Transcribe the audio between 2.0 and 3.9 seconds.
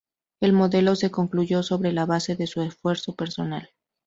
base de su esfuerzo personal.